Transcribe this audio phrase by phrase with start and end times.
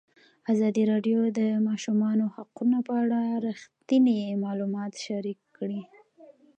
[0.53, 5.81] ازادي راډیو د د ماشومانو حقونه په اړه رښتیني معلومات شریک کړي.